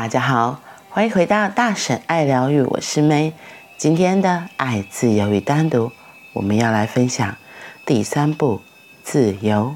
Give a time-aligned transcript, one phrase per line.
[0.00, 3.32] 大家好，欢迎回到大婶爱疗愈，我是 May。
[3.76, 5.90] 今天的爱、自由与单独，
[6.34, 7.36] 我们要来分享
[7.84, 8.60] 第三步：
[9.02, 9.74] 自由。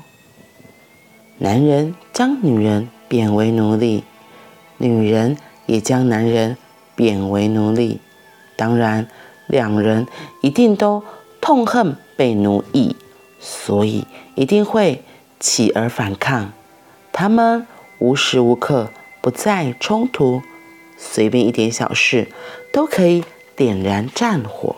[1.38, 4.04] 男人将女人贬为奴隶，
[4.78, 5.36] 女人
[5.66, 6.56] 也将男人
[6.94, 8.00] 贬为奴隶。
[8.54, 9.08] 当然，
[9.48, 10.06] 两人
[10.40, 11.02] 一定都
[11.40, 12.94] 痛恨被奴役，
[13.40, 15.02] 所以一定会
[15.40, 16.52] 起而反抗。
[17.10, 17.66] 他们
[17.98, 18.88] 无时无刻
[19.22, 20.42] 不再冲突，
[20.98, 22.28] 随便一点小事
[22.72, 24.74] 都可以点燃战火。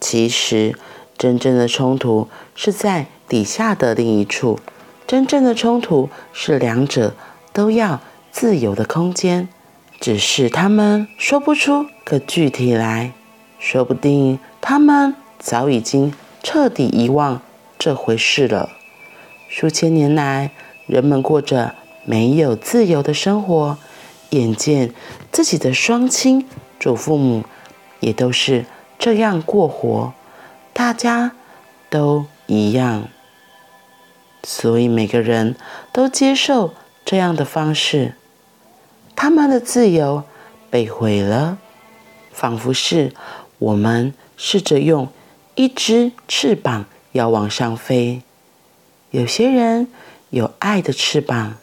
[0.00, 0.76] 其实，
[1.18, 4.60] 真正的冲突是在底下的另一处。
[5.06, 7.14] 真正的冲突是两者
[7.52, 8.00] 都要
[8.30, 9.48] 自由的空间，
[10.00, 13.12] 只是他们说不出个具体来。
[13.58, 17.42] 说不定他们早已经彻底遗忘
[17.76, 18.70] 这回事了。
[19.48, 20.52] 数千年来，
[20.86, 21.74] 人们过着。
[22.10, 23.78] 没有自由的生活，
[24.30, 24.92] 眼见
[25.30, 26.44] 自己的双亲、
[26.80, 27.44] 祖父母
[28.00, 28.64] 也都是
[28.98, 30.12] 这样过活，
[30.72, 31.30] 大家
[31.88, 33.06] 都一样，
[34.42, 35.54] 所以每个人
[35.92, 38.16] 都接受这样的方式，
[39.14, 40.24] 他们的自由
[40.68, 41.58] 被毁了，
[42.32, 43.12] 仿佛是
[43.60, 45.06] 我们试着用
[45.54, 48.22] 一只翅膀要往上飞，
[49.12, 49.86] 有些人
[50.30, 51.54] 有爱的翅膀。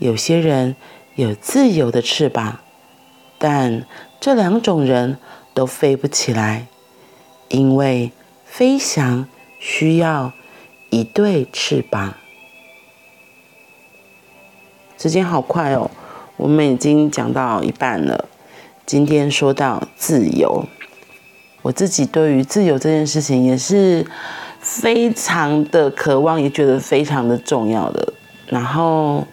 [0.00, 0.76] 有些人
[1.14, 2.60] 有自由的翅膀，
[3.36, 3.84] 但
[4.18, 5.18] 这两种人
[5.52, 6.68] 都飞不起来，
[7.48, 8.10] 因为
[8.46, 9.28] 飞翔
[9.58, 10.32] 需要
[10.88, 12.14] 一对翅膀。
[14.96, 15.90] 时间好快哦，
[16.38, 18.26] 我们已经讲到一半了。
[18.86, 20.64] 今天说到自由，
[21.60, 24.06] 我自己对于自由这件事情也是
[24.60, 28.14] 非常的渴望，也觉得非常的重要的。
[28.46, 29.26] 然后。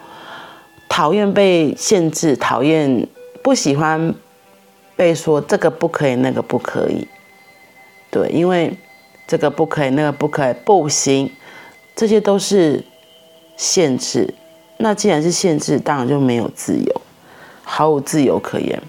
[0.89, 3.07] 讨厌被限制，讨厌
[3.41, 4.13] 不喜欢
[4.95, 7.07] 被说这个不可以，那个不可以。
[8.09, 8.78] 对，因为
[9.28, 11.31] 这个不可以，那个不可以，不行，
[11.95, 12.84] 这些都是
[13.56, 14.34] 限制。
[14.78, 17.01] 那既然是限制，当然就没有自由，
[17.63, 18.81] 毫无自由可言。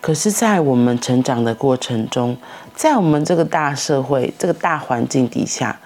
[0.00, 2.36] 可是，在我们成长的过程中，
[2.74, 5.80] 在我们这个大社会、这个大环境底下，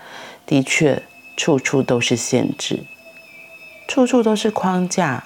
[0.47, 1.03] 的确
[1.37, 2.85] 处处都是限制。
[3.93, 5.23] 处处都是框架，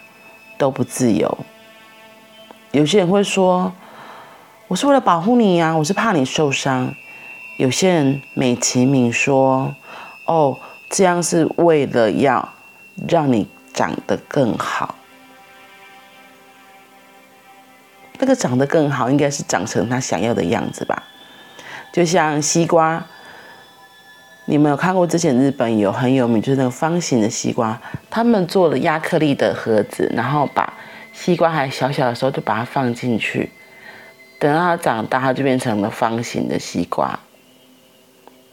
[0.59, 1.39] 都不自由。
[2.73, 3.73] 有些人会说
[4.67, 6.93] ：“我是为了保护你呀，我是怕你受伤。”
[7.59, 9.73] 有些人美其名说
[10.27, 10.59] ：“哦，
[10.91, 12.49] 这样是为了要
[13.07, 14.97] 让你长得更好。”
[18.19, 21.05] 那个长得更好，应该是长成他想要的样子吧？
[21.93, 23.07] 就像西瓜。
[24.49, 30.73] 你们有看过之前日本有很有名，就是那个方形的西瓜，他们做了亚克力的盒子，然后把
[31.13, 33.51] 西瓜还小小的时候就把它放进去，
[34.39, 37.19] 等到它长大，它就变成了方形的西瓜，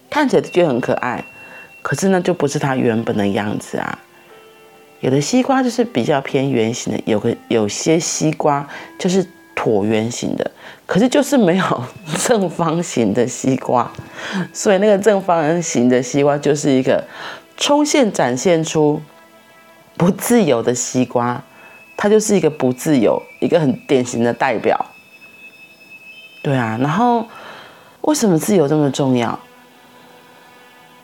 [0.09, 1.24] 看起来就很可爱，
[1.84, 4.00] 可是呢就不是它原本的样子啊。
[5.00, 8.68] 有的西瓜就是比较偏圆形的，有个有些西瓜
[8.98, 9.26] 就是。
[9.63, 10.51] 椭圆形的，
[10.85, 11.84] 可是就是没有
[12.19, 13.90] 正方形的西瓜，
[14.51, 17.01] 所以那个正方形的西瓜就是一个
[17.56, 19.02] 冲现展现出
[19.96, 21.41] 不自由的西瓜，
[21.96, 24.85] 它就是一个不自由，一个很典型的代表。
[26.41, 27.25] 对啊，然后
[28.02, 29.40] 为什么自由这么重要？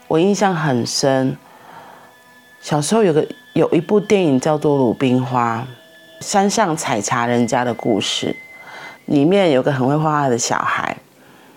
[0.10, 1.38] 我印象很深，
[2.60, 5.66] 小时候有个有一部电影叫做《鲁冰花》，
[6.26, 8.36] 山上采茶人家的故事。
[9.10, 10.96] 里面有个很会画画的小孩，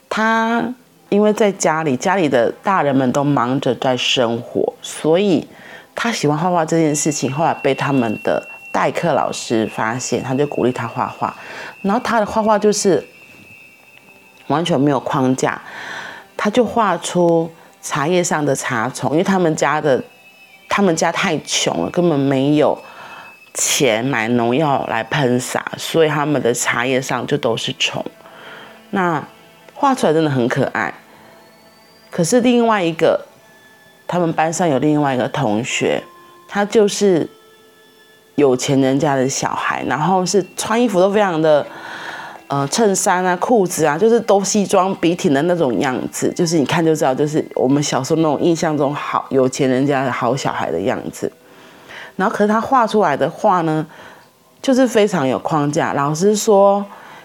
[0.08, 0.74] 他
[1.10, 5.46] 因为在家里，家里的大人们都忙着在生活，所以
[5.94, 8.42] 他喜欢画画这件事情，后来被他们的
[8.72, 11.36] 代课老师发现，他就鼓励他画画。
[11.82, 13.06] 然后他的画画就是
[14.46, 15.60] 完全没有框架，
[16.38, 17.50] 他就画出
[17.82, 20.02] 茶叶上的茶虫，因为他们家的
[20.70, 22.82] 他们家太穷了，根本没有。
[23.54, 28.04] 钱买农药来喷洒，所以他们的茶叶上就都是虫。
[28.90, 29.22] 那
[29.74, 30.92] 画出来真的很可爱。
[32.10, 33.26] 可是另外一个，
[34.06, 36.02] 他们班上有另外一个同学，
[36.46, 37.28] 他就是
[38.34, 41.66] 有钱人家的小孩，然后是穿衣服都非常的，
[42.48, 51.30] 呃，衬衫啊、裤子啊，就是都西装笔挺的那种样子，就是你看就知道，就是我们小时候那种印象中好有钱人家的好小孩的样子。
[52.16, 53.86] 然后，可是他画出来的画呢，
[54.60, 55.92] 就是非常有框架。
[55.92, 56.84] 老师说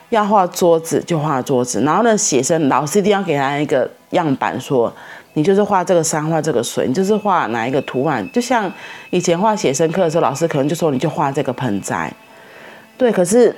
[0.10, 4.92] 要画桌子就画桌子，然后呢，写生老师一定要给他一个样板，说
[5.34, 8.28] 你就是画这个山，画这个水，你就是画哪一个图案。
[8.32, 8.72] 就像
[9.10, 12.12] 以前画写生课的时候，老师可能就说你就画这个盆栽。
[12.98, 13.56] 对，可是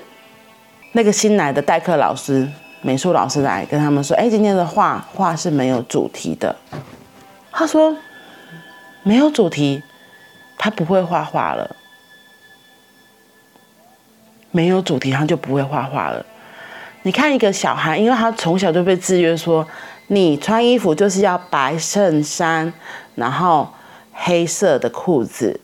[0.92, 2.46] 那个新来的代课老师、
[2.82, 6.54] 美术老师来跟他们说：“哎，今天的画画是没有主题的。”
[7.52, 7.96] 他说
[9.04, 9.82] ：“没有主题，
[10.60, 11.76] 他不会画画了。
[14.52, 16.24] 没有主题，他就不会画画了。
[17.02, 19.68] 你看一个小孩，因为他从小就被制约说，
[20.06, 22.72] 你穿衣服就是要白衬衫，
[23.16, 23.74] 然后
[24.14, 25.60] 黑色的裤子，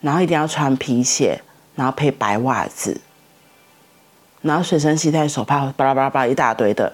[0.00, 1.40] 然后一定要穿皮鞋。”
[1.76, 3.00] 然后配白袜子，
[4.42, 6.92] 然后随身携带手帕，巴拉巴拉巴拉一大堆的。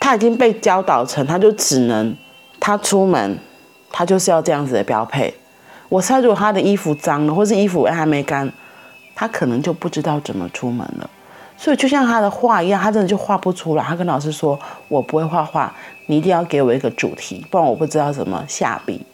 [0.00, 2.16] 他已经被教导成，他就只能
[2.58, 3.38] 他出门，
[3.96, 5.32] 他就是要这样子的标配。
[5.88, 8.52] 我猜，如果他的衣服脏了，或是衣服还没干，
[9.14, 11.08] 他可能就不知道怎么出门了。
[11.56, 13.84] 所以就像他的画一样，他真的就画不出来。
[13.84, 14.58] 他跟老师说
[14.90, 15.72] ：“我不会画画，
[16.06, 19.06] 你一定要给我一个主题，不然我不知道怎么下笔。”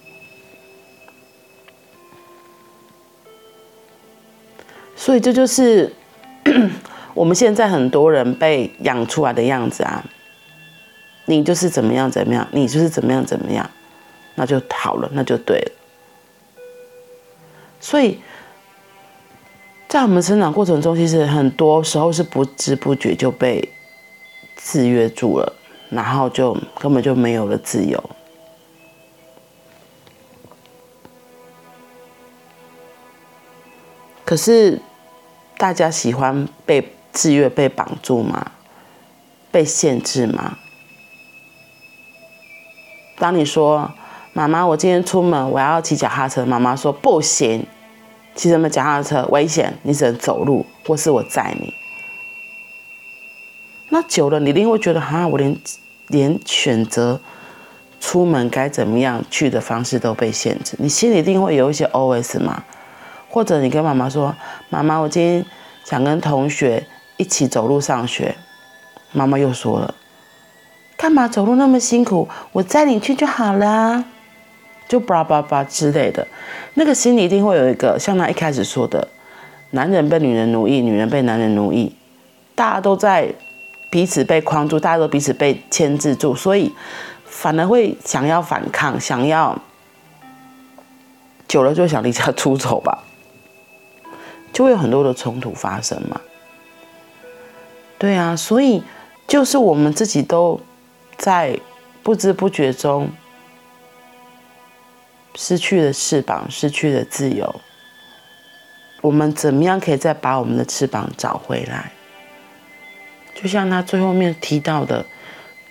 [4.96, 5.94] 所以这就是
[7.12, 10.02] 我们现在很多人被养出来的样子啊！
[11.26, 13.68] 你就是怎么样怎么样，你就是怎么样怎么样，
[14.40, 15.72] 那就好了，那就对了。
[17.78, 18.18] 所以
[19.86, 23.68] 在我们成长过程中，其实很多时候是不知不觉就被
[24.56, 25.52] 制约住了，
[25.90, 28.02] 然后就根本就没有了自由。
[34.24, 34.80] 可是。
[35.58, 38.52] 大家喜欢被制约、被绑住吗？
[39.52, 40.56] 被限制吗？
[43.18, 43.92] 当你说
[44.32, 47.66] “妈妈，我今天出门我要骑脚踏车”，妈妈说“不行，
[48.34, 51.74] 骑什么脚踏车危险，你只能走路，或是我载你”。
[53.90, 55.56] 那久了，你一定会觉得哈，我连
[56.06, 57.20] 连选择
[58.00, 62.62] 出门该怎么样去的方式都被限制，你心里一定会有一些 OS 嘛。
[63.28, 64.34] 或者你跟妈妈说
[64.70, 65.44] ：“妈妈，我今天
[65.84, 66.86] 想跟同学
[67.16, 68.36] 一起走路上学。”
[69.12, 69.94] 妈妈又说了
[70.96, 72.28] ：“干嘛走路那么辛苦？
[72.52, 74.04] 我载你去就好了。”
[74.90, 76.26] 就叭叭叭之类的，
[76.74, 79.06] 那个心里一定会有一个像他一开始说的
[79.70, 81.94] ：“男人被女人奴役，女人被男人奴役，
[82.56, 83.32] 大家都在
[83.88, 86.74] 彼此被框住，大家都彼此被牵制住，所以
[87.24, 89.56] 反而会想要反抗，想要
[91.46, 93.04] 久了就想离家出走吧。”
[94.52, 96.20] 就会有很多的冲突发生嘛，
[97.96, 98.82] 对啊，所以
[99.28, 100.58] 就是我们自己都
[101.16, 101.56] 在
[102.02, 103.08] 不知不觉中
[105.34, 107.60] 失去了翅膀，失去了自由。
[109.00, 111.92] 我们怎么样可以再把我们的翅膀找回来？
[113.34, 115.04] 就像他最后面提到的，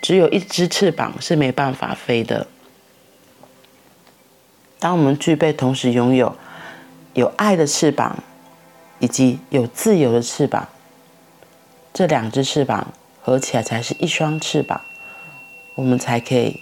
[0.02, 2.48] 只有一只翅膀是没办法飞的。
[4.80, 6.36] 当我们具备同时拥有
[7.14, 8.24] 有爱的翅膀。
[9.02, 10.68] 以及有自由的翅膀，
[11.94, 12.92] 这两只翅膀
[13.22, 14.82] 合起来才是一双翅膀，
[15.76, 16.60] 我们才可以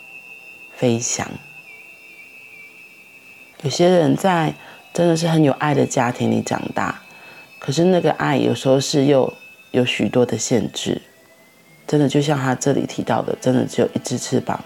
[0.75, 1.27] 飞翔。
[3.63, 4.53] 有些人在
[4.93, 7.01] 真的是很有爱的家庭里长大，
[7.59, 9.33] 可是那个爱有时候是又
[9.71, 11.01] 有许多的限制，
[11.87, 14.63] 真的就像他这里提到的，真的只有一只翅膀，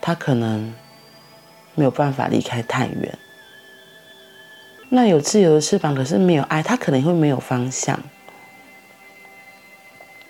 [0.00, 0.72] 他可能
[1.74, 3.18] 没有办法离开太远。
[4.90, 7.98] 那有自由的翅膀，可是没有爱，他可能会没有方向。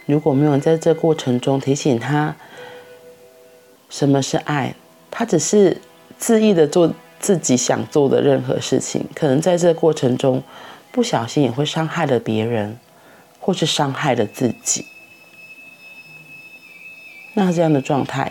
[0.07, 2.37] 如果没有在这过程中提醒他
[3.91, 4.75] 什么是爱，
[5.11, 5.81] 他只是
[6.21, 6.93] 恣意的做
[7.25, 10.43] 自己想做的任何事情，可能在这过程中
[10.93, 12.79] 不小心也会伤害了别人，
[13.41, 14.85] 或是伤害了自己。
[17.33, 18.31] 那这样的状态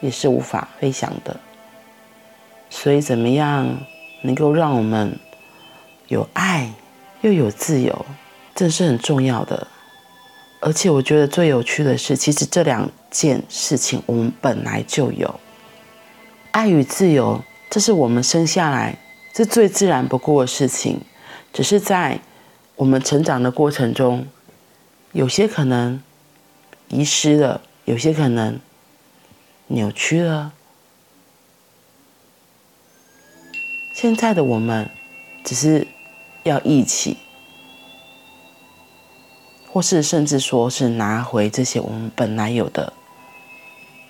[0.00, 1.36] 也是无法飞翔的。
[2.70, 3.76] 所以怎么样？
[4.22, 5.18] 能够让我们
[6.06, 6.72] 有爱
[7.20, 8.06] 又有自由，
[8.54, 9.66] 这是很重要的。
[10.60, 15.38] 而且我觉得最有趣的是，其实这两件事情我们本来就有。
[16.50, 18.98] 爱与自由，这是我们生下来
[19.34, 21.00] 是最自然不过的事情，
[21.52, 22.20] 只是在
[22.76, 24.26] 我们成长的过程中，
[25.12, 26.02] 有些可能
[26.88, 28.58] 遗失了，有些可能
[29.68, 30.52] 扭曲了。
[33.94, 34.90] 现在的我们，
[35.44, 35.86] 只是
[36.44, 37.18] 要一起，
[39.70, 42.92] 或是甚至说是拿回这些我们本来有的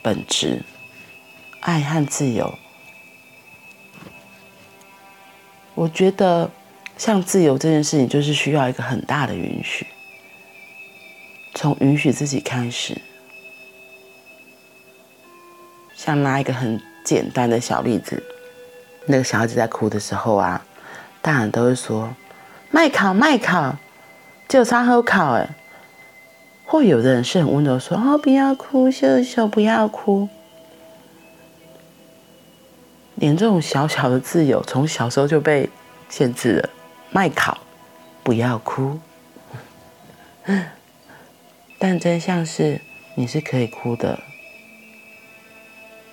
[0.03, 0.63] 本质，
[1.61, 2.59] 爱和自由。
[5.79, 6.51] 我觉得，
[6.97, 9.87] 像自由这件事情，就是需要一个很大的允许，
[11.55, 13.01] 从允许自己开始。
[15.95, 18.21] 像拿一个很简单的小例子。
[19.07, 20.67] 那个小孩子在哭的时候啊，
[21.23, 22.13] 大人都会说
[22.73, 23.77] ：“麦考麦考，
[24.49, 25.49] 就差好考哎。
[26.65, 30.29] 或有的人是很温柔，说哦不要哭，秀秀不要哭。
[33.21, 35.69] 连这种小小的自由，从小时候就被
[36.09, 36.71] 限制了。
[37.11, 37.59] 麦考，
[38.23, 39.01] 不要哭。
[41.79, 42.81] 但真相是，
[43.17, 44.21] 你是可以哭的，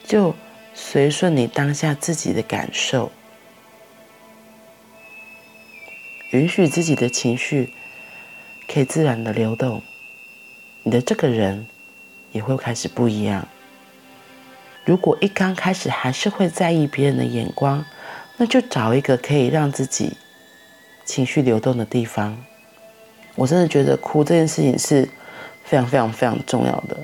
[0.03, 0.35] 就
[0.73, 3.11] 随顺你当下自己的感受，
[6.31, 7.73] 允许自己的情绪
[8.67, 9.81] 可以自然的流动，
[10.83, 11.67] 你的这个人
[12.31, 13.47] 也会开始不一样。
[14.85, 17.83] 如果一刚开始还是会在意别人的眼光，
[18.37, 20.15] 那就找一个可以让自己
[21.03, 22.37] 情绪流动的地方。
[23.33, 25.09] 我真的觉得哭这件事情是
[25.63, 26.97] 非常非常非常重要的，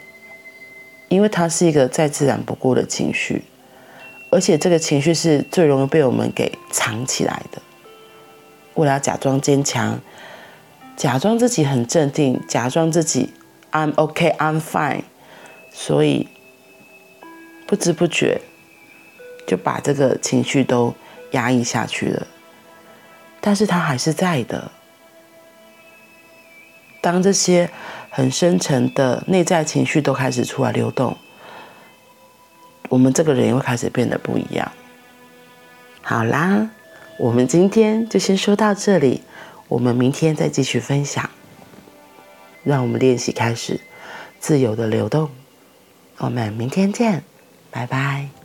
[1.09, 3.43] 因为它是一个再自然不过的情绪，
[4.29, 7.59] 而且这个情绪是最容易被我们给藏起来的。
[8.75, 9.99] 为了要假装坚强，
[10.95, 13.33] 假装自己很镇定，假装自己
[13.71, 15.01] I'm OK, I'm fine，
[15.73, 16.27] 所以。
[17.71, 18.41] 不知不觉
[19.47, 20.93] 就把这个情绪都
[21.31, 22.27] 压抑下去了，
[23.39, 24.69] 但是它还是在的。
[26.99, 27.69] 当这些
[28.09, 31.17] 很深沉的内在情绪都开始出来流动，
[32.89, 34.69] 我们这个人也会开始变得不一样。
[36.01, 36.71] 好啦，
[37.17, 39.23] 我们今天就先说到这里，
[39.69, 41.29] 我们明天再继续分享。
[42.65, 43.79] 让我们练习开始
[44.41, 45.29] 自由的流动，
[46.17, 47.23] 我们明天见。
[47.71, 48.40] 拜拜。